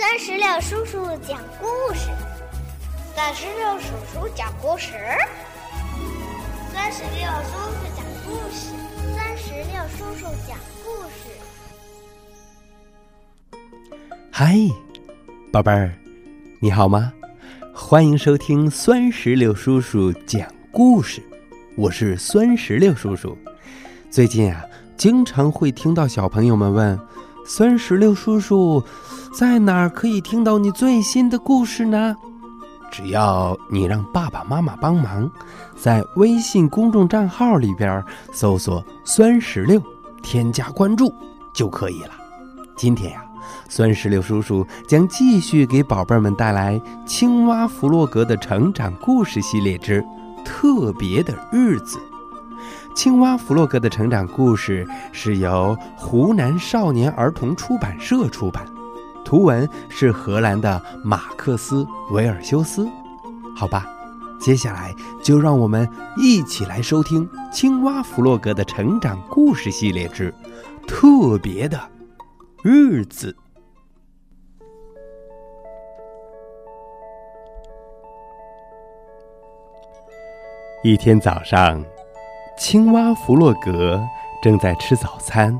[0.00, 2.08] 三十六叔叔讲故事，
[3.14, 4.94] 三十六叔叔讲故事，
[6.72, 8.72] 三十六叔叔讲故事，
[9.14, 11.28] 三十六叔叔讲故事。
[14.32, 14.56] 嗨，
[15.52, 15.92] 宝贝儿，
[16.60, 17.12] 你好吗？
[17.74, 21.22] 欢迎收听酸石榴叔叔讲故事，
[21.76, 23.36] 我是酸石榴叔叔。
[24.10, 24.64] 最近啊，
[24.96, 26.98] 经常会听到小朋友们问
[27.44, 28.82] 酸石榴叔叔。
[29.32, 32.16] 在哪儿可以听到你最新的故事呢？
[32.90, 35.30] 只要你让爸爸妈妈帮忙，
[35.76, 39.80] 在微信公众账号里边搜索“酸石榴”，
[40.20, 41.14] 添加关注
[41.52, 42.10] 就可以了。
[42.76, 43.24] 今天呀，
[43.68, 50.04] 酸石榴叔叔将继续给宝贝们带来《青蛙弗洛格的成长故事系列之
[50.44, 51.98] 特别的日子》。
[52.96, 58.66] 青蛙弗洛格的成长故事是由湖南少年儿童出版社出版。
[59.30, 62.90] 图文是荷兰的马克思·维尔修斯，
[63.56, 63.86] 好吧，
[64.40, 70.34] 接下来就让我们一起来收听《青蛙弗洛格的成长故事系列之
[70.84, 71.78] 特别的
[72.64, 73.32] 日子》。
[80.82, 81.80] 一天早上，
[82.58, 84.02] 青蛙弗洛格
[84.42, 85.56] 正在吃早餐。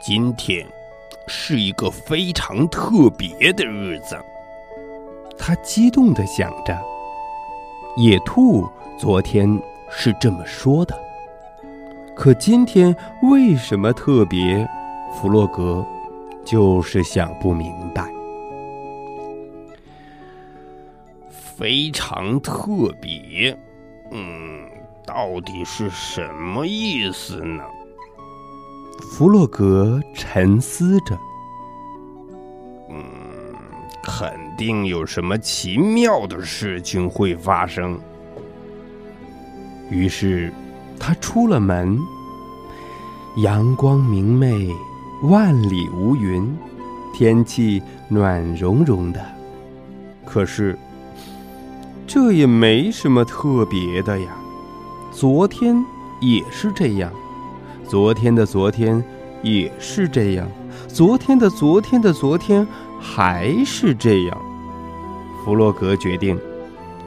[0.00, 0.64] 今天。
[1.32, 4.18] 是一个非常特别的日子，
[5.38, 6.76] 他激动的想着。
[7.96, 9.48] 野兔昨天
[9.88, 11.00] 是这么说的，
[12.16, 14.68] 可今天为什么特别？
[15.12, 15.86] 弗洛格
[16.44, 18.12] 就是想不明白。
[21.30, 23.56] 非常特别，
[24.10, 24.68] 嗯，
[25.06, 27.62] 到底是什么意思呢？
[29.00, 31.18] 弗洛格沉思着，
[32.88, 33.02] 嗯，
[34.02, 37.98] 肯定有什么奇妙的事情会发生。
[39.90, 40.52] 于是，
[40.98, 41.98] 他出了门。
[43.38, 44.68] 阳光明媚，
[45.22, 46.52] 万里无云，
[47.14, 49.20] 天气暖融融的。
[50.24, 50.78] 可是，
[52.06, 54.36] 这也没什么特别的呀。
[55.12, 55.76] 昨天
[56.20, 57.12] 也是这样。
[57.90, 59.02] 昨天的昨天
[59.42, 60.46] 也是这样，
[60.86, 62.64] 昨天的昨天的昨天
[63.00, 64.42] 还是这样。
[65.44, 66.38] 弗洛格决定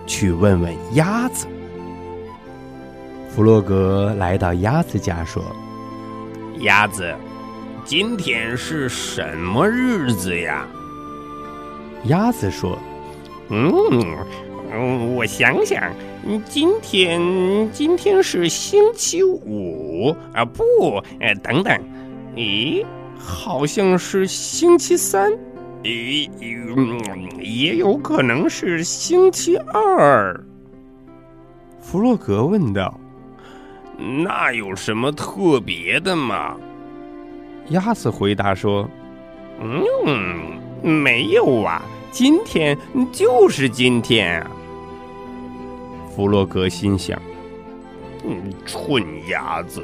[0.06, 1.48] 去问问鸭子。
[3.30, 5.42] 弗洛格来到鸭子家说
[6.60, 7.16] ：“鸭子，
[7.86, 10.68] 今天是什么日子呀？”
[12.08, 12.78] 鸭子说
[13.48, 14.04] ：“嗯。”
[14.76, 15.94] 嗯，我想想，
[16.46, 17.22] 今天
[17.72, 20.44] 今天是星期五啊？
[20.44, 20.64] 不，
[21.20, 21.80] 呃，等等，
[22.36, 22.84] 咦，
[23.16, 25.32] 好像是星期三，
[25.84, 26.28] 咦，
[27.40, 30.44] 也有可能是星期二。
[31.80, 33.00] 弗洛格问道
[34.26, 36.58] ：“那有什么特别的吗？”
[37.70, 38.90] 鸭子回答说
[39.62, 42.76] ：“嗯，没有啊，今天
[43.12, 44.50] 就是今天啊。”
[46.16, 47.20] 弗洛格心想
[48.24, 49.84] ：“嗯，蠢鸭子，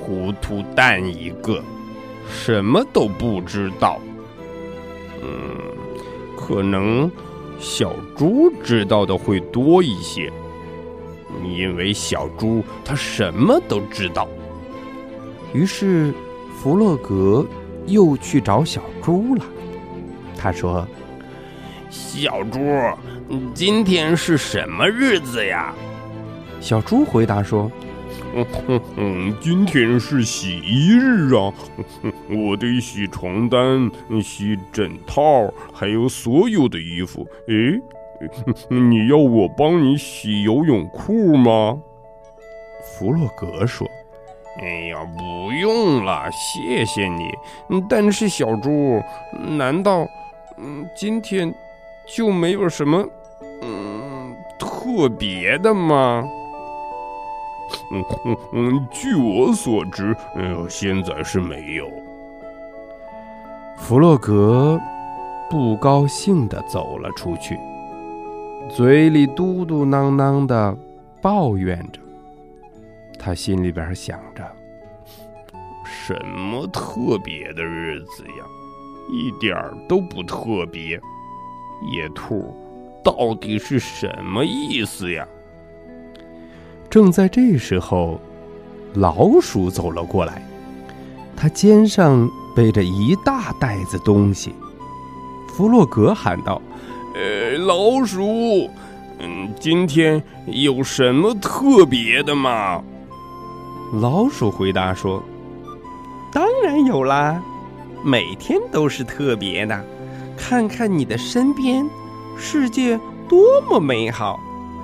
[0.00, 1.62] 糊涂蛋一个，
[2.28, 4.00] 什么都不知道。
[5.22, 5.56] 嗯，
[6.36, 7.10] 可能
[7.60, 10.32] 小猪知道的会多一些，
[11.44, 14.28] 因为小猪它什么都知道。”
[15.54, 16.12] 于是，
[16.58, 17.46] 弗洛格
[17.86, 19.44] 又去找小猪了。
[20.36, 20.86] 他说
[21.92, 22.58] ：“小猪。”
[23.54, 25.72] 今天是什么日子呀？
[26.60, 27.70] 小猪回答说
[28.96, 31.52] ：“嗯，今天是洗衣日啊！
[32.28, 33.90] 我得洗床单、
[34.22, 37.26] 洗枕套，还有所有的衣服。
[37.48, 37.80] 诶，
[38.74, 41.78] 你要我帮你洗游泳裤吗？”
[42.98, 43.86] 弗洛格说
[44.60, 47.24] ：“哎呀，不用了，谢谢你。
[47.88, 49.02] 但是小猪，
[49.56, 50.06] 难道
[50.58, 51.52] 嗯，今天
[52.14, 53.06] 就没有什么？”
[53.62, 56.28] 嗯，特别的吗？
[57.90, 61.88] 嗯嗯嗯，据我所知，嗯，现在是没有。
[63.78, 64.78] 弗洛格
[65.48, 67.58] 不高兴的走了出去，
[68.68, 70.76] 嘴里嘟嘟囔囔的
[71.20, 72.00] 抱怨着。
[73.18, 74.44] 他心里边想着：
[75.84, 78.44] 什么特别的日子呀？
[79.10, 81.00] 一点儿都不特别。
[81.90, 82.54] 野兔。
[83.04, 85.26] 到底是什么意思呀？
[86.88, 88.20] 正在这时候，
[88.94, 90.46] 老鼠走了过来。
[91.36, 94.54] 他肩上背着一大袋子东西。
[95.48, 96.62] 弗洛格喊道
[97.16, 98.70] ：“呃，老鼠，
[99.18, 102.84] 嗯，今天有什么特别的吗？”
[104.00, 105.20] 老鼠回答说
[106.32, 107.42] ：“当然有啦，
[108.04, 109.84] 每天都是特别的。
[110.44, 111.88] 看看你的身边，
[112.36, 112.98] 世界
[113.28, 114.40] 多么美好，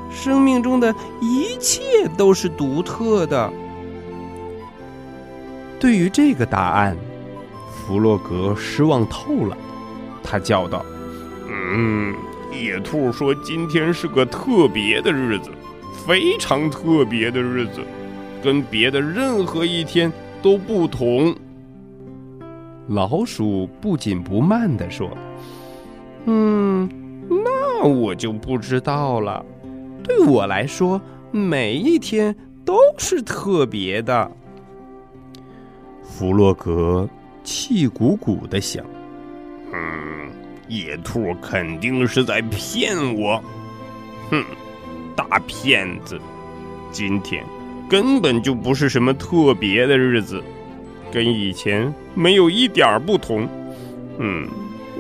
[0.09, 3.53] 生命中的一切都是独特的。”
[5.81, 6.97] 对于这个答案，
[7.69, 9.57] 弗洛格失望透了。
[10.23, 10.87] 他叫道
[11.51, 12.15] ：“嗯，
[12.53, 15.51] 野兔说今天是个特别的日子，
[16.07, 17.81] 非常特别的日子，
[18.43, 21.35] 跟别的任何一天都不同。”
[22.89, 25.11] 老鼠不紧不慢地说
[26.31, 26.87] ：“嗯，
[27.31, 29.43] 那我就不知道了。
[30.05, 32.37] 对我来说，每一天
[32.67, 34.31] 都是特别的。”
[36.05, 37.09] 弗洛格
[37.43, 38.85] 气鼓鼓的想。
[39.73, 40.31] 嗯，
[40.69, 43.43] 野兔肯定是在骗我。
[44.31, 44.45] 哼，
[45.17, 46.21] 大骗子！
[46.91, 47.43] 今天
[47.89, 50.43] 根本就不是什么特别的日子，
[51.11, 53.49] 跟以前没有一点不同。
[54.19, 54.47] 嗯，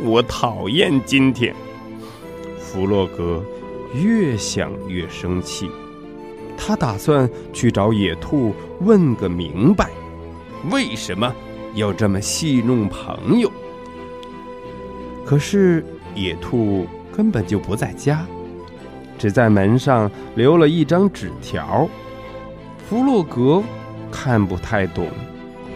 [0.02, 1.54] 我讨厌今天。
[2.58, 3.42] 弗洛格
[3.94, 5.70] 越想越生气，
[6.56, 9.90] 他打算去找野兔问个明白，
[10.70, 11.34] 为什么
[11.74, 13.50] 要这么戏弄朋友。
[15.24, 15.84] 可是
[16.14, 18.26] 野兔根本就不在家，
[19.18, 21.88] 只在门上留了一张纸条。
[22.88, 23.62] 弗洛格
[24.10, 25.08] 看不太懂，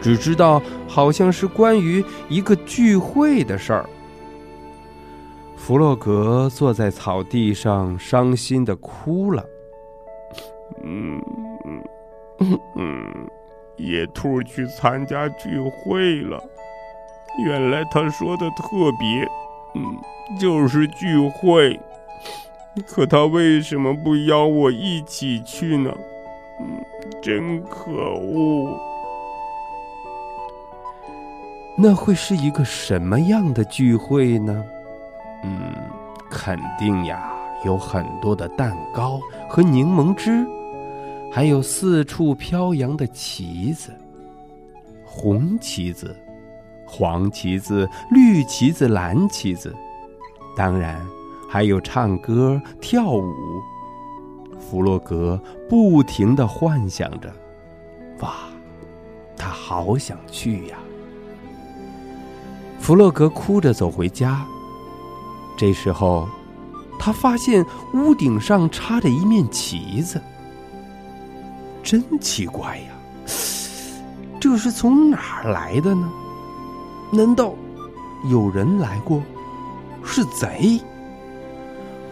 [0.00, 3.88] 只知道好像是关于一个聚会的事儿。
[5.64, 9.46] 弗洛格坐在草地上，伤心的哭了。
[10.82, 11.22] 嗯
[12.40, 13.30] 嗯嗯，
[13.76, 16.42] 野兔去参加聚会了。
[17.46, 19.24] 原来他说的特别。
[19.76, 21.78] 嗯，就是聚会，
[22.84, 25.96] 可他为什么不邀我一起去呢？
[26.60, 26.84] 嗯，
[27.22, 28.76] 真可恶。
[31.78, 34.64] 那会是一个什么样的聚会呢？
[35.42, 35.72] 嗯，
[36.30, 37.32] 肯定呀，
[37.64, 40.46] 有很多的蛋糕和柠檬汁，
[41.32, 43.90] 还有四处飘扬的旗子，
[45.04, 46.16] 红旗子。
[46.84, 49.74] 黄旗子、绿旗子、蓝旗子，
[50.54, 51.00] 当然
[51.48, 53.32] 还有唱歌、跳舞。
[54.58, 55.40] 弗洛格
[55.70, 57.32] 不停的幻想着，
[58.20, 58.34] 哇，
[59.38, 60.76] 他好想去呀！
[62.78, 64.44] 弗洛格哭着走回家。
[65.56, 66.28] 这时候，
[66.98, 67.64] 他发现
[67.94, 70.20] 屋顶上插着一面旗子，
[71.82, 72.92] 真奇怪呀！
[74.40, 76.10] 这是从哪儿来的呢？
[77.12, 77.54] 难道
[78.30, 79.22] 有人来过？
[80.04, 80.80] 是贼！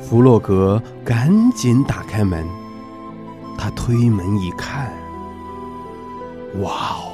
[0.00, 2.46] 弗洛格赶紧打开门，
[3.58, 4.92] 他推门一看，
[6.60, 7.12] 哇哦！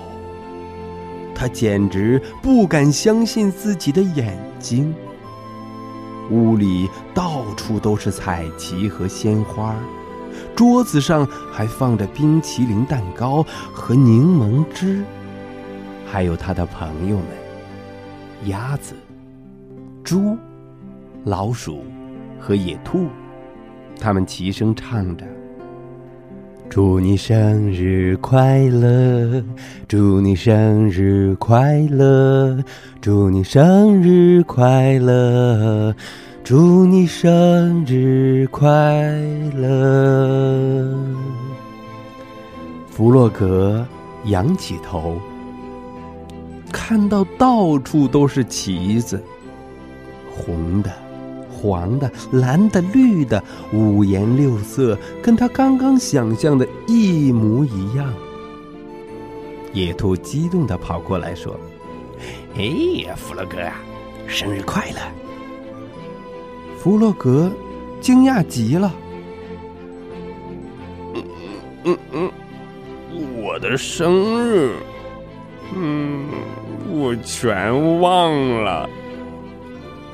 [1.34, 4.94] 他简直不敢相信自己的眼睛。
[6.30, 9.74] 屋里到处都是彩旗和鲜花，
[10.54, 15.04] 桌子上还放着冰淇淋蛋糕和柠檬汁，
[16.06, 17.26] 还有他的朋友们。
[18.46, 18.94] 鸭子、
[20.04, 20.36] 猪、
[21.24, 21.84] 老鼠
[22.38, 23.06] 和野兔，
[24.00, 25.24] 他们齐声唱着
[26.68, 29.42] ：“祝你生日快乐，
[29.88, 32.62] 祝你生日快乐，
[33.00, 35.94] 祝你生日快乐，
[36.44, 38.68] 祝你生日快
[39.54, 40.94] 乐。”
[42.90, 43.86] 弗洛格
[44.26, 45.16] 仰起头。
[46.72, 49.22] 看到到处都是旗子，
[50.30, 50.90] 红的、
[51.56, 58.12] 黄的、蓝的、绿的，五颜六色，跟他刚刚想象的一模一样。
[59.72, 61.58] 野兔激动的跑过来说
[62.56, 62.62] ：“哎
[63.06, 63.80] 呀，弗洛格啊，
[64.26, 65.00] 生日快乐！”
[66.78, 67.50] 弗洛格
[68.00, 68.94] 惊讶极了
[71.14, 71.24] ：“嗯
[71.84, 72.30] 嗯嗯，
[73.42, 74.72] 我的生日，
[75.74, 76.26] 嗯。”
[76.88, 78.32] 我全忘
[78.64, 78.88] 了，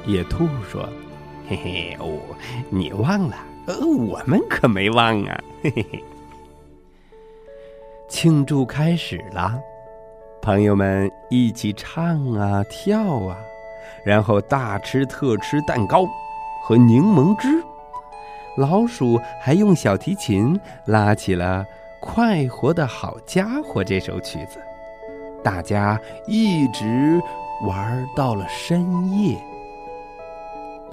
[0.04, 0.88] 野兔说
[1.52, 2.18] ：“嘿嘿，哦，
[2.70, 6.04] 你忘了，呃，我们可没忘啊，嘿嘿嘿。”
[8.08, 9.60] 庆祝开始了，
[10.40, 13.36] 朋友们一起唱啊跳啊，
[14.02, 16.06] 然后大吃特吃蛋糕
[16.62, 17.62] 和柠檬汁。
[18.56, 21.62] 老鼠还用小提琴拉起了
[22.00, 24.58] 《快活的好家伙》这首曲子。
[25.44, 27.20] 大家一直
[27.66, 29.36] 玩到了深夜。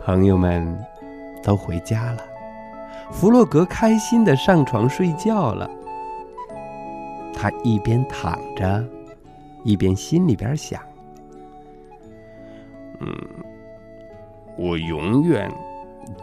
[0.10, 0.66] 朋友们
[1.44, 2.24] 都回家了，
[3.12, 5.70] 弗洛格开心的上床睡觉了。
[7.32, 8.84] 他一边躺着，
[9.64, 10.82] 一边心里边想
[13.00, 13.08] ：“嗯，
[14.58, 15.48] 我永远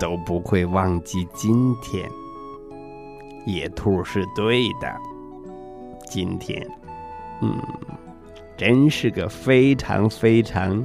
[0.00, 2.10] 都不会忘记今天。
[3.46, 4.92] 野兔是对的，
[6.08, 6.60] 今天，
[7.40, 7.56] 嗯，
[8.56, 10.76] 真是个非常非常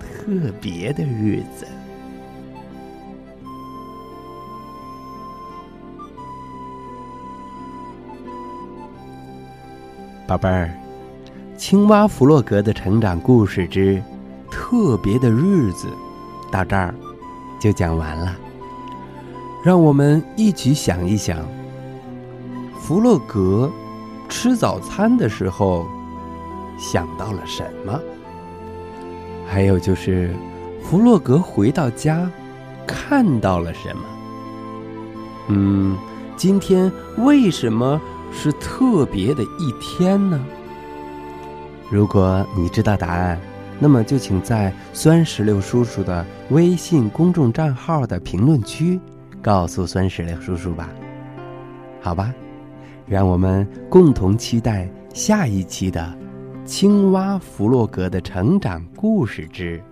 [0.00, 1.64] 特别的日子。”
[10.28, 10.70] 宝贝儿，
[11.56, 14.02] 青蛙弗洛格的成长故事之
[14.50, 15.88] 特别的日子，
[16.52, 16.94] 到这儿
[17.58, 18.36] 就讲完了。
[19.64, 21.38] 让我们一起想一想，
[22.78, 23.70] 弗洛格
[24.28, 25.86] 吃早餐的时候
[26.78, 27.98] 想到了什么？
[29.46, 30.36] 还有就是，
[30.82, 32.30] 弗洛格回到家
[32.86, 34.02] 看到了什么？
[35.48, 35.96] 嗯，
[36.36, 37.98] 今天为什么？
[38.32, 40.40] 是特别的一天呢。
[41.90, 43.40] 如果你知道答案，
[43.78, 49.00] 那么就请在酸石榴叔叔的微信公众账号的评论区
[49.40, 50.90] 告诉酸石榴叔叔吧。
[52.00, 52.32] 好吧，
[53.06, 56.14] 让我们共同期待下一期的
[56.66, 59.82] 《青蛙弗洛格的成长故事之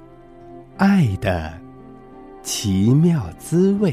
[0.76, 1.52] 爱的
[2.43, 3.93] 奇妙滋味》。